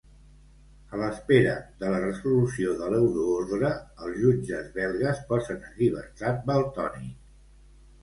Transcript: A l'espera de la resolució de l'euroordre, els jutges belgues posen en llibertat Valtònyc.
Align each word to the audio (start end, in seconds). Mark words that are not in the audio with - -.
A 0.95 1.01
l'espera 1.01 1.51
de 1.83 1.91
la 1.97 1.99
resolució 2.05 2.73
de 2.81 2.89
l'euroordre, 2.95 3.71
els 4.07 4.19
jutges 4.25 4.75
belgues 4.81 5.25
posen 5.31 5.65
en 5.71 5.81
llibertat 5.81 6.47
Valtònyc. 6.53 7.35